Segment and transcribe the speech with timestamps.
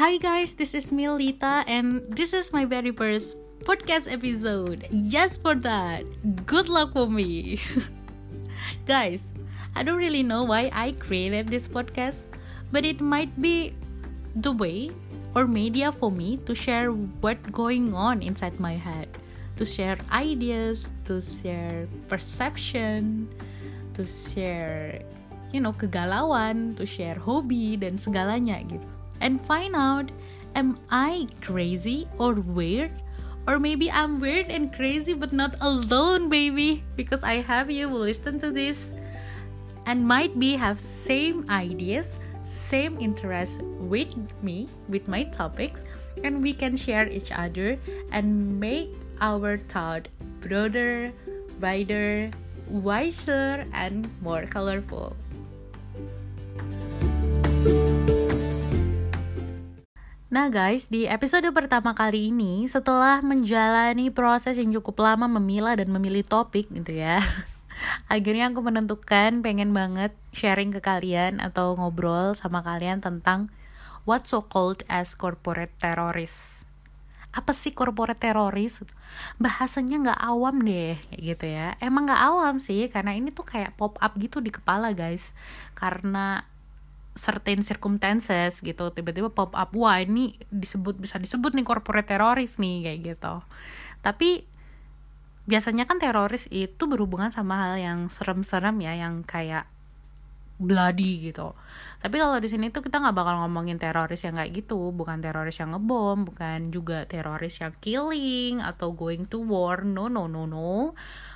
[0.00, 3.36] Hi guys, this is Milita and this is my very first
[3.68, 4.88] podcast episode.
[4.88, 6.08] Yes for that.
[6.48, 7.60] Good luck for me.
[8.88, 9.20] guys,
[9.76, 12.24] I don't really know why I created this podcast,
[12.72, 13.76] but it might be
[14.32, 14.88] the way
[15.36, 16.88] or media for me to share
[17.20, 19.20] what going on inside my head,
[19.60, 23.28] to share ideas, to share perception,
[23.92, 25.04] to share
[25.52, 28.99] you know kegalauan, to share hobi dan segalanya gitu.
[29.20, 30.12] And find out
[30.54, 32.92] am I crazy or weird?
[33.46, 38.38] Or maybe I'm weird and crazy but not alone, baby, because I have you listen
[38.40, 38.88] to this
[39.86, 45.84] and might be have same ideas, same interests with me, with my topics,
[46.22, 47.78] and we can share each other
[48.12, 50.08] and make our thought
[50.40, 51.12] broader,
[51.60, 52.30] wider,
[52.68, 55.16] wiser, and more colorful.
[60.30, 65.90] Nah guys, di episode pertama kali ini setelah menjalani proses yang cukup lama memilah dan
[65.90, 67.18] memilih topik gitu ya
[68.14, 73.50] Akhirnya aku menentukan pengen banget sharing ke kalian atau ngobrol sama kalian tentang
[74.06, 76.62] what so called as corporate terrorist
[77.30, 78.82] apa sih corporate teroris
[79.38, 81.78] bahasanya nggak awam deh gitu ya.
[81.78, 85.30] Emang nggak awam sih karena ini tuh kayak pop up gitu di kepala guys.
[85.78, 86.42] Karena
[87.20, 92.88] certain circumstances gitu tiba-tiba pop up wah ini disebut bisa disebut nih corporate teroris nih
[92.88, 93.34] kayak gitu
[94.00, 94.48] tapi
[95.44, 99.68] biasanya kan teroris itu berhubungan sama hal yang serem-serem ya yang kayak
[100.60, 101.56] bloody gitu.
[102.04, 105.56] Tapi kalau di sini tuh kita nggak bakal ngomongin teroris yang kayak gitu, bukan teroris
[105.56, 109.80] yang ngebom, bukan juga teroris yang killing atau going to war.
[109.82, 110.92] No no no no.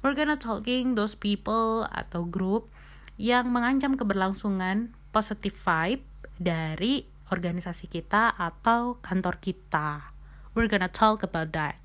[0.00, 2.70] We're gonna talking those people atau group
[3.18, 6.04] yang mengancam keberlangsungan positive vibe
[6.38, 10.12] dari organisasi kita atau kantor kita.
[10.56, 11.76] We're gonna talk about that.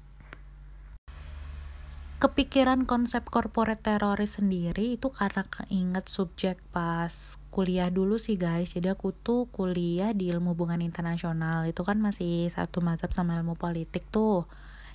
[2.24, 8.72] Kepikiran konsep corporate teroris sendiri itu karena keinget subjek pas kuliah dulu sih guys.
[8.80, 11.68] Jadi aku tuh kuliah di ilmu hubungan internasional.
[11.68, 14.48] Itu kan masih satu mazhab sama ilmu politik tuh.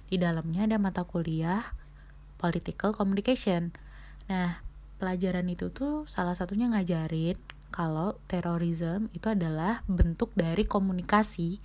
[0.09, 1.77] Di dalamnya ada mata kuliah
[2.41, 3.77] political communication.
[4.33, 4.65] Nah
[4.97, 7.37] pelajaran itu tuh salah satunya ngajarin
[7.69, 11.61] kalau terorisme itu adalah bentuk dari komunikasi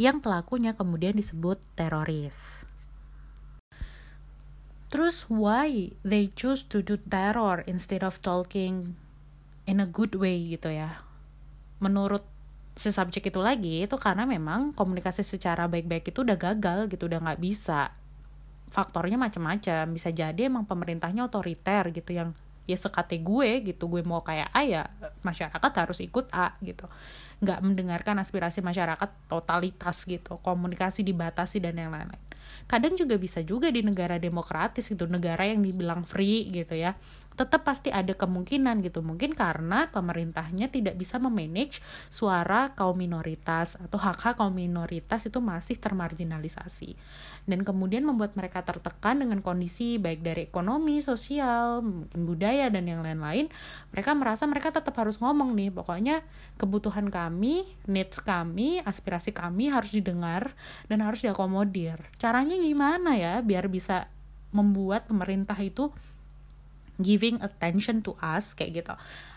[0.00, 2.66] yang pelakunya kemudian disebut teroris
[4.92, 8.92] Terus why they choose to do terror instead of talking
[9.64, 11.00] in a good way gitu ya.
[11.80, 12.20] Menurut
[12.76, 17.24] si subjek itu lagi itu karena memang komunikasi secara baik-baik itu udah gagal gitu, udah
[17.24, 17.96] nggak bisa.
[18.68, 22.36] Faktornya macam-macam, bisa jadi emang pemerintahnya otoriter gitu yang
[22.66, 24.82] ya sekate gue gitu gue mau kayak A ya
[25.26, 26.86] masyarakat harus ikut A gitu.
[27.42, 32.22] Nggak mendengarkan aspirasi masyarakat totalitas gitu komunikasi dibatasi dan yang lain-lain.
[32.70, 36.94] Kadang juga bisa juga di negara demokratis gitu negara yang dibilang free gitu ya
[37.34, 39.00] tetap pasti ada kemungkinan gitu.
[39.00, 41.80] Mungkin karena pemerintahnya tidak bisa memanage
[42.12, 46.96] suara kaum minoritas atau hak-hak kaum minoritas itu masih termarginalisasi.
[47.48, 51.82] Dan kemudian membuat mereka tertekan dengan kondisi baik dari ekonomi sosial
[52.14, 53.50] budaya dan yang lain-lain
[53.90, 56.22] mereka merasa mereka tetap harus ngomong nih pokoknya
[56.54, 60.54] kebutuhan kami needs kami aspirasi kami harus didengar
[60.86, 61.98] dan harus diakomodir.
[62.20, 64.06] Caranya gimana ya biar bisa
[64.52, 65.90] membuat pemerintah itu
[67.02, 68.94] giving attention to us kayak gitu.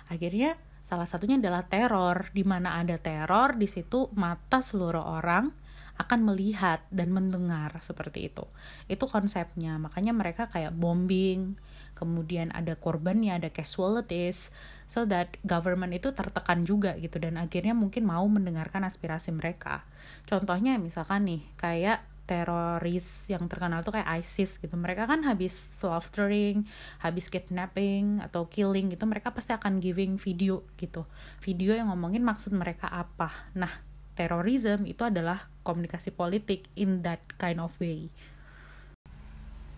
[0.08, 2.30] Akhirnya salah satunya adalah teror.
[2.32, 5.52] Di mana ada teror di situ mata seluruh orang
[5.96, 8.46] akan melihat dan mendengar seperti itu.
[8.86, 9.80] Itu konsepnya.
[9.80, 11.56] Makanya mereka kayak bombing
[11.96, 14.52] kemudian ada korbannya ada casualties
[14.84, 19.88] so that government itu tertekan juga gitu dan akhirnya mungkin mau mendengarkan aspirasi mereka.
[20.28, 24.74] Contohnya misalkan nih kayak teroris yang terkenal tuh kayak ISIS gitu.
[24.74, 26.66] Mereka kan habis slaughtering
[27.00, 31.06] habis kidnapping atau killing gitu mereka pasti akan giving video gitu.
[31.46, 33.30] Video yang ngomongin maksud mereka apa.
[33.54, 33.72] Nah
[34.18, 38.10] terorisme itu adalah komunikasi politik in that kind of way.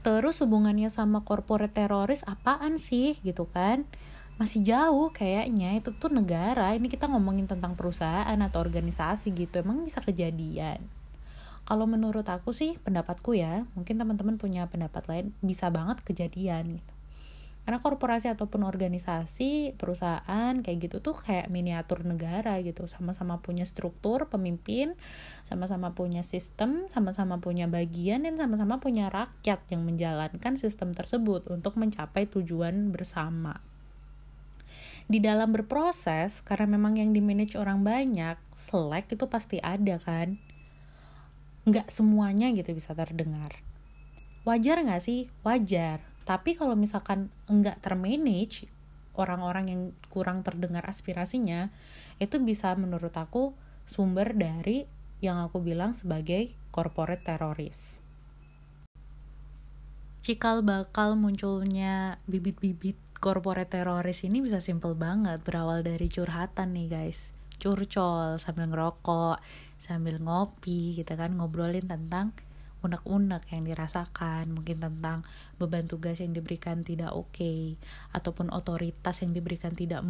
[0.08, 3.84] Terus hubungannya sama corporate teroris apaan sih gitu kan?
[4.40, 5.76] Masih jauh kayaknya.
[5.76, 6.72] Itu tuh negara.
[6.78, 9.60] Ini kita ngomongin tentang perusahaan atau organisasi gitu.
[9.60, 10.97] Emang bisa kejadian
[11.68, 16.94] kalau menurut aku sih pendapatku ya mungkin teman-teman punya pendapat lain bisa banget kejadian gitu.
[17.68, 22.88] Karena korporasi ataupun organisasi perusahaan kayak gitu tuh kayak miniatur negara gitu.
[22.88, 24.96] Sama-sama punya struktur pemimpin
[25.44, 31.76] sama-sama punya sistem sama-sama punya bagian dan sama-sama punya rakyat yang menjalankan sistem tersebut untuk
[31.76, 33.60] mencapai tujuan bersama.
[35.12, 40.40] Di dalam berproses karena memang yang di manage orang banyak selek itu pasti ada kan
[41.68, 43.60] nggak semuanya gitu bisa terdengar.
[44.48, 45.28] Wajar nggak sih?
[45.44, 46.00] Wajar.
[46.24, 48.72] Tapi kalau misalkan nggak termanage
[49.20, 51.68] orang-orang yang kurang terdengar aspirasinya
[52.24, 53.52] itu bisa menurut aku
[53.84, 54.88] sumber dari
[55.20, 58.00] yang aku bilang sebagai corporate teroris.
[60.24, 67.37] Cikal bakal munculnya bibit-bibit corporate teroris ini bisa simple banget berawal dari curhatan nih guys
[67.58, 69.38] curcol sambil ngerokok
[69.78, 72.34] sambil ngopi gitu kan ngobrolin tentang
[72.86, 75.26] unek-unek yang dirasakan mungkin tentang
[75.58, 77.74] beban tugas yang diberikan tidak oke okay,
[78.14, 80.06] ataupun otoritas yang diberikan tidak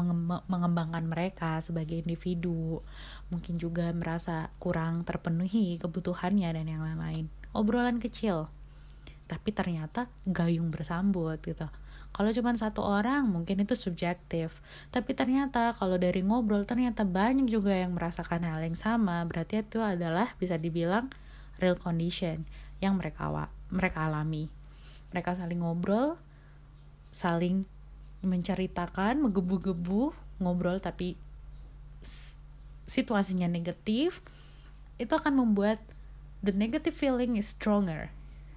[0.51, 2.83] mengembangkan mereka sebagai individu.
[3.31, 7.31] Mungkin juga merasa kurang terpenuhi kebutuhannya dan yang lain-lain.
[7.55, 8.51] Obrolan kecil
[9.27, 11.67] tapi ternyata gayung bersambut gitu
[12.17, 14.57] kalau cuma satu orang mungkin itu subjektif.
[14.89, 19.21] Tapi ternyata kalau dari ngobrol ternyata banyak juga yang merasakan hal yang sama.
[19.29, 21.13] Berarti itu adalah bisa dibilang
[21.61, 22.49] real condition
[22.81, 23.29] yang mereka
[23.69, 24.49] mereka alami.
[25.13, 26.17] Mereka saling ngobrol
[27.13, 27.69] saling
[28.25, 30.09] menceritakan menggebu-gebu
[30.41, 31.13] ngobrol tapi
[32.89, 34.25] situasinya negatif
[34.97, 35.77] itu akan membuat
[36.41, 38.09] the negative feeling is stronger.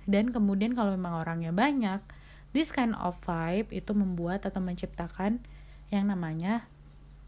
[0.09, 2.01] Dan kemudian kalau memang orangnya banyak
[2.51, 5.43] this kind of vibe itu membuat atau menciptakan
[5.91, 6.67] yang namanya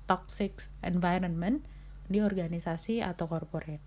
[0.07, 1.63] toxic environment
[2.11, 3.83] di organisasi atau corporate.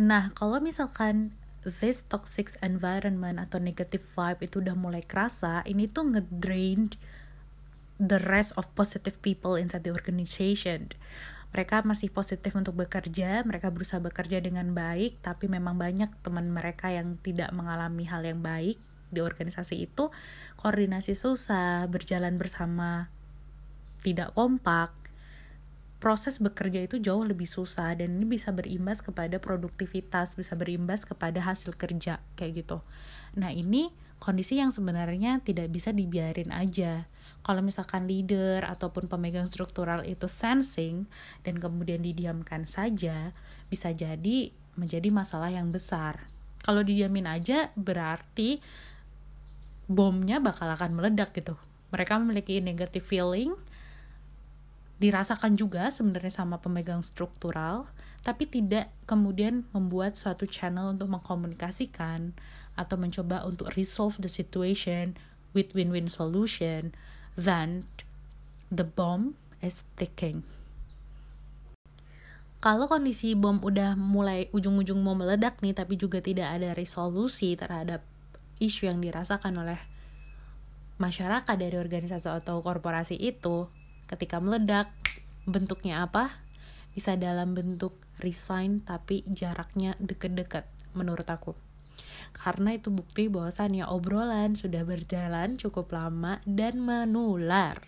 [0.00, 1.32] Nah, kalau misalkan
[1.80, 6.92] this toxic environment atau negative vibe itu udah mulai kerasa, ini tuh ngedrain
[7.96, 10.92] the rest of positive people inside the organization.
[11.54, 16.90] Mereka masih positif untuk bekerja, mereka berusaha bekerja dengan baik, tapi memang banyak teman mereka
[16.90, 18.76] yang tidak mengalami hal yang baik
[19.14, 20.10] di organisasi itu
[20.58, 23.08] koordinasi susah, berjalan bersama
[24.02, 24.92] tidak kompak,
[26.04, 31.40] proses bekerja itu jauh lebih susah dan ini bisa berimbas kepada produktivitas, bisa berimbas kepada
[31.40, 32.84] hasil kerja kayak gitu.
[33.40, 33.88] Nah, ini
[34.20, 37.08] kondisi yang sebenarnya tidak bisa dibiarin aja.
[37.40, 41.08] Kalau misalkan leader ataupun pemegang struktural itu sensing
[41.40, 43.32] dan kemudian didiamkan saja,
[43.72, 46.28] bisa jadi menjadi masalah yang besar.
[46.60, 48.60] Kalau didiamin aja berarti
[49.86, 51.56] bomnya bakal akan meledak gitu.
[51.92, 53.54] Mereka memiliki negative feeling
[55.02, 57.90] dirasakan juga sebenarnya sama pemegang struktural
[58.24, 62.32] tapi tidak kemudian membuat suatu channel untuk mengkomunikasikan
[62.78, 65.18] atau mencoba untuk resolve the situation
[65.52, 66.94] with win-win solution
[67.36, 67.84] then
[68.72, 70.46] the bomb is ticking.
[72.64, 78.00] Kalau kondisi bom udah mulai ujung-ujung mau meledak nih tapi juga tidak ada resolusi terhadap
[78.62, 79.80] isu yang dirasakan oleh
[80.98, 83.66] masyarakat dari organisasi atau korporasi itu
[84.06, 84.92] ketika meledak
[85.44, 86.38] bentuknya apa
[86.94, 91.52] bisa dalam bentuk resign tapi jaraknya deket-deket menurut aku.
[92.34, 97.82] Karena itu bukti bahwasannya obrolan sudah berjalan cukup lama dan menular.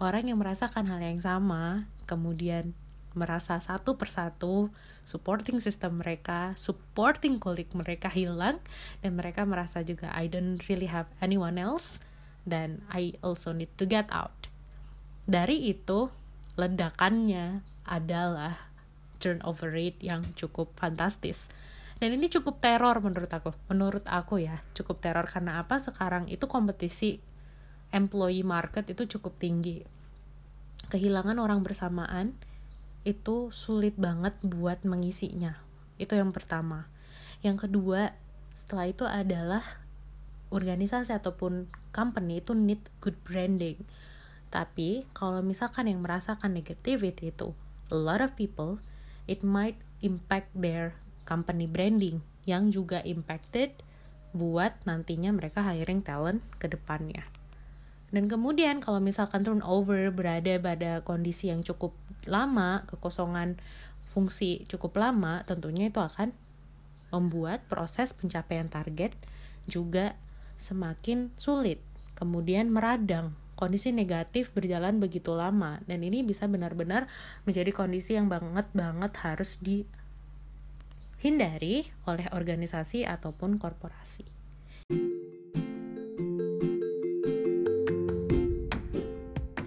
[0.00, 2.72] Orang yang merasakan hal yang sama kemudian
[3.12, 4.70] merasa satu persatu
[5.02, 8.62] supporting system mereka, supporting colleague mereka hilang
[9.02, 11.98] dan mereka merasa juga I don't really have anyone else
[12.46, 14.46] dan I also need to get out.
[15.26, 16.10] Dari itu
[16.54, 18.70] ledakannya adalah
[19.20, 21.50] turnover rate yang cukup fantastis.
[22.00, 23.52] Dan ini cukup teror menurut aku.
[23.68, 25.76] Menurut aku ya, cukup teror karena apa?
[25.76, 27.20] Sekarang itu kompetisi
[27.92, 29.84] employee market itu cukup tinggi.
[30.88, 32.32] Kehilangan orang bersamaan
[33.04, 35.56] itu sulit banget buat mengisinya.
[35.96, 36.88] Itu yang pertama.
[37.40, 38.12] Yang kedua,
[38.52, 39.64] setelah itu adalah
[40.52, 43.80] organisasi ataupun company itu need good branding.
[44.50, 47.54] Tapi kalau misalkan yang merasakan negativity itu
[47.88, 48.82] a lot of people,
[49.30, 50.92] it might impact their
[51.24, 53.72] company branding yang juga impacted
[54.34, 57.22] buat nantinya mereka hiring talent ke depannya.
[58.10, 61.94] Dan kemudian kalau misalkan turnover berada pada kondisi yang cukup
[62.26, 63.54] lama, kekosongan
[64.10, 66.34] fungsi cukup lama, tentunya itu akan
[67.14, 69.14] membuat proses pencapaian target
[69.70, 70.18] juga
[70.58, 71.78] semakin sulit.
[72.18, 77.06] Kemudian meradang, kondisi negatif berjalan begitu lama dan ini bisa benar-benar
[77.46, 79.86] menjadi kondisi yang banget banget harus dihindari
[82.08, 84.39] oleh organisasi ataupun korporasi.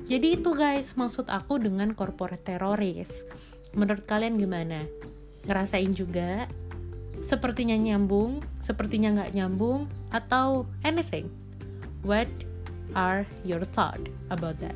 [0.03, 3.23] Jadi itu guys maksud aku dengan corporate teroris.
[3.73, 4.85] Menurut kalian gimana?
[5.47, 6.45] Ngerasain juga?
[7.23, 11.31] Sepertinya nyambung, sepertinya nggak nyambung, atau anything?
[12.03, 12.27] What
[12.93, 14.75] are your thought about that?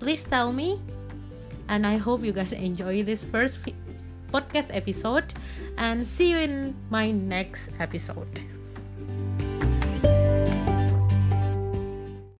[0.00, 0.80] please tell me
[1.68, 3.60] and i hope you guys enjoy this first
[4.32, 5.34] podcast episode
[5.76, 8.40] and see you in my next episode